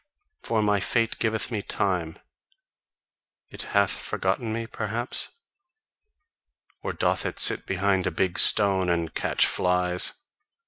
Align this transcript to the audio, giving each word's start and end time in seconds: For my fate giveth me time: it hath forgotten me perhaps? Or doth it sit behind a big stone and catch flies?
For 0.41 0.63
my 0.63 0.79
fate 0.79 1.19
giveth 1.19 1.51
me 1.51 1.61
time: 1.61 2.17
it 3.51 3.61
hath 3.77 3.91
forgotten 3.99 4.51
me 4.51 4.65
perhaps? 4.65 5.27
Or 6.81 6.91
doth 6.91 7.23
it 7.23 7.39
sit 7.39 7.67
behind 7.67 8.07
a 8.07 8.11
big 8.11 8.39
stone 8.39 8.89
and 8.89 9.13
catch 9.13 9.45
flies? 9.45 10.13